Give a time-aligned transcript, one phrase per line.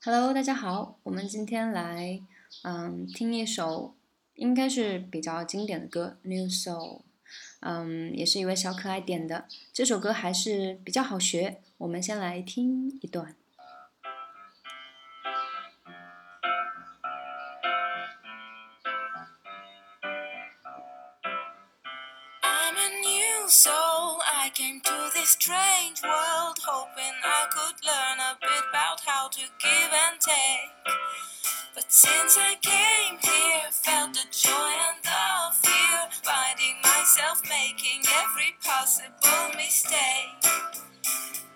[0.00, 2.20] Hello，大家好，我们今天来
[2.62, 3.96] 嗯听一首
[4.34, 6.98] 应该是比较经典的歌《New Soul》，
[7.58, 9.48] 嗯，也是一位小可爱点的。
[9.72, 13.34] 这首歌还是比较好学，我们先来听一段。
[22.40, 24.07] I'm a new soul.
[24.48, 29.44] I came to this strange world hoping I could learn a bit about how to
[29.60, 30.72] give and take.
[31.74, 38.56] But since I came here, felt the joy and the fear, finding myself making every
[38.64, 40.40] possible mistake.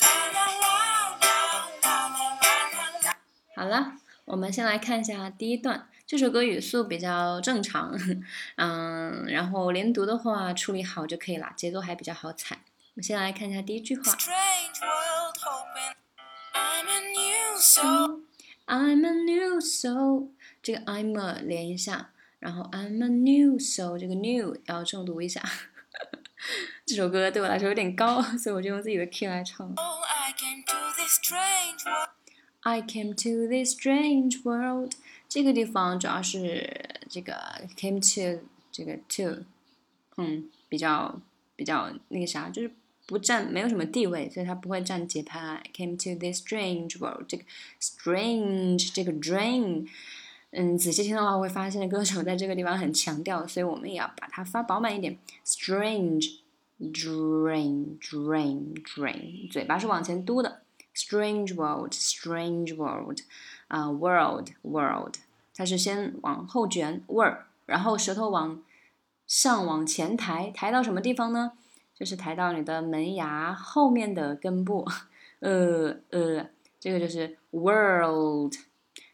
[0.00, 0.78] La la la
[1.24, 1.38] la
[1.82, 3.16] la la la la.
[3.56, 3.94] 好了，
[4.26, 5.88] 我们先来看一下第一段。
[6.06, 7.98] 这首歌语速比较正常，
[8.54, 12.56] 嗯，然后连读的话处理好就可以了，节奏还比较好踩。
[12.95, 14.03] 我们先来看一下第一句话。
[14.03, 15.95] Strange world hoping
[16.53, 18.21] I'm a new soul.
[18.65, 20.29] I'm a new soul，
[20.61, 25.41] 这个 I'm a 连一下，然后 I'm a new soul，这个 new 要重读一下。
[26.85, 29.73] 这首歌对我来说有点高，所以我就用自己的 key 来唱。
[29.75, 32.09] I came to this strange world.
[32.61, 34.93] I came to this strange world，
[35.27, 37.33] 这个地方主要是这个
[37.77, 39.45] came to 这个 to，
[40.17, 41.19] 嗯，比较
[41.55, 42.71] 比较那个啥，就是
[43.06, 45.62] 不占没有什么地位，所以它不会占节拍。
[45.72, 47.44] Came to this strange world，这个
[47.80, 49.88] strange 这个 drain，
[50.50, 55.18] 嗯，仔细听的话会发现歌手在这个地方很强调，所以我们也要把它发饱满一点。
[55.44, 56.40] Strange
[56.80, 60.62] drain drain drain，嘴巴是往前嘟的。
[60.94, 63.20] Strange world, strange world，
[63.68, 65.14] 啊、w o r l d world，
[65.54, 68.62] 它是先往后卷 word，然后舌头往
[69.26, 71.52] 上往前抬，抬到什么地方呢？
[71.98, 74.86] 就是抬到你的门牙后面的根部，
[75.40, 76.46] 呃呃，
[76.78, 78.52] 这个就是 world，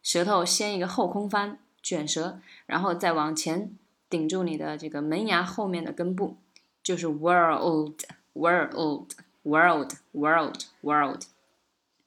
[0.00, 3.76] 舌头先一个后空翻卷舌，然后再往前
[4.08, 6.36] 顶住你的这个门牙后面的根部，
[6.80, 8.04] 就是 world
[8.34, 11.22] world world world world。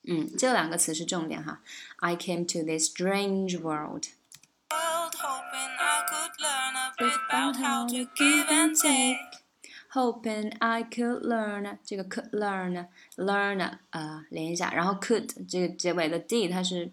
[0.07, 1.61] 嗯，这两个词是重点哈。
[1.97, 4.05] I came to this strange world.
[4.71, 9.30] world hoping I could learn a bit about how to give and take.
[9.92, 16.90] Hoping I could learn 这个 could learn learn 呃连一下，然后 could 这个结尾的 d 它是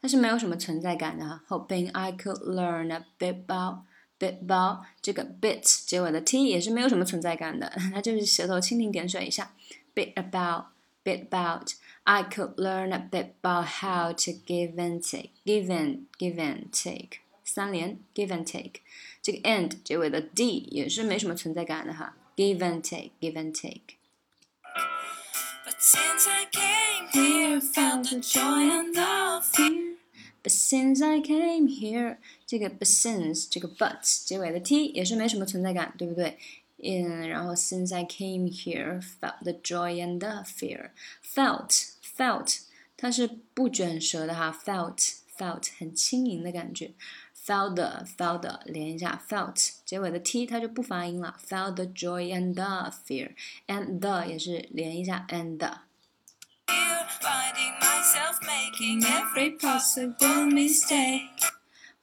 [0.00, 1.42] 它是没有什么存在感的哈。
[1.48, 3.84] Hoping I could learn a bit about
[4.18, 9.52] bit about 这个 bit 结尾的 t 也是没有什么存在感的，它就是舌头蜻蜓点水一下。
[9.94, 10.66] Bit about
[11.04, 11.74] bit about
[12.04, 16.70] I could learn a bit about how to give and take give and give and
[16.72, 18.80] take 三连 give and take
[19.20, 22.16] 这个 and 结尾的 d 也是没什么存在感的哈。
[22.36, 23.96] Give and take, give and take.
[25.64, 29.96] But since I came here, found the joy and the fear.
[30.42, 32.16] But since I came here，
[32.46, 36.38] 这个 but since 这个 but 结尾的 t 也是没什么存在感，对不对？
[36.78, 40.90] 嗯，然后 since I came here, felt the joy and the fear.
[41.22, 42.62] Felt, felt，
[42.96, 46.90] 它是不卷舌的哈，felt, felt 很轻盈的感觉。
[47.46, 51.36] Felt the, felt the 连一下，felt 结尾的 t 它就不发音了。
[51.44, 53.34] Felt the joy and the fear,
[53.66, 55.80] and the 也是连一下 and the。
[56.68, 61.50] Here, finding myself making every possible mistake.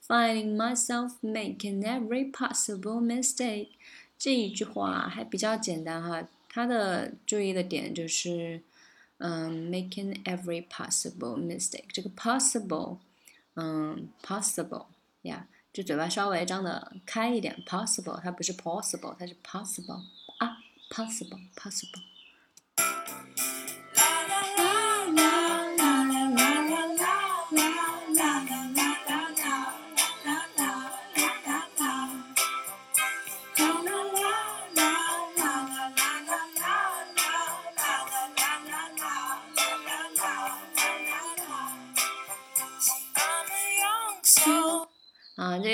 [0.05, 3.69] Finding myself making every possible mistake，
[4.17, 8.61] 这一句话还比较简单哈，它的注意的点就是，
[9.19, 12.97] 嗯，making every possible mistake，这个 possible，
[13.55, 14.87] 嗯，possible
[15.24, 20.00] 呀，就嘴巴稍微张的开一点，possible，它不是 possible，它是 possible
[20.38, 20.56] 啊
[20.88, 22.13] ，possible，possible。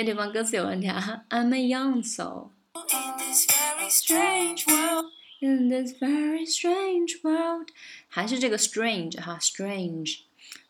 [0.00, 2.48] 个地方歌词有问题啊，I'm a young soul。
[2.74, 5.12] in this very strange world.
[5.40, 7.68] In this very strange world，
[8.08, 10.20] 还是这个 strange 哈，strange，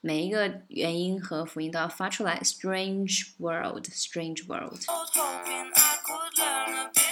[0.00, 2.40] 每一个元音和辅音都要发出来。
[2.40, 4.80] Strange world，strange world。
[4.86, 7.09] Hoping I could learn a bit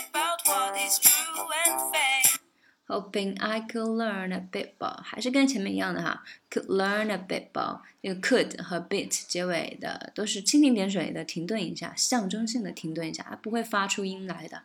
[2.88, 7.80] Hoping I could learn a bit about，还是跟前面一样的哈，could learn a bit about。
[8.02, 14.64] 这个 could 和 bit 结尾的都是蜻蜓点水的停顿一下，象征性的停顿一下，它不会发出音来的。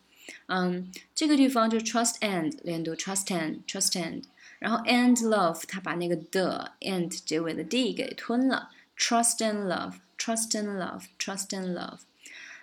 [0.47, 4.23] 嗯，这个地方就 trust and 连读，trust and trust and，
[4.59, 11.99] 然后 and love 它把那个的 and 结尾的 d 给吞了，trust and love, trust and love, trust and love。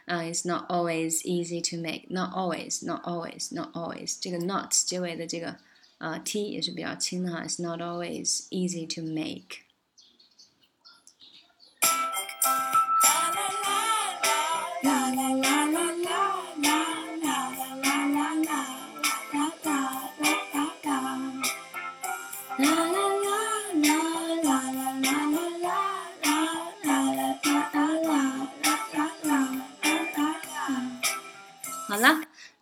[0.07, 2.07] 啊、i t s not always easy to make.
[2.09, 4.19] Not always, not always, not always.
[4.21, 5.57] 这个 not 结尾的这个
[5.99, 7.45] 呃 t 也是比较轻的哈。
[7.45, 9.64] It's not always easy to make.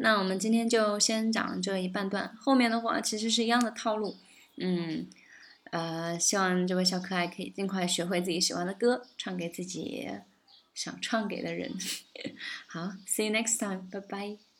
[0.04, 4.18] 那我们今天就先讲这一半段，后面的话其实是一样的套路。
[4.58, 5.08] 嗯，
[5.72, 10.10] 呃，希望这位小可爱可以尽快学会自己喜欢的歌，唱给自己
[10.74, 11.72] 想唱给的人。
[12.68, 14.53] 好，see you next time，拜拜。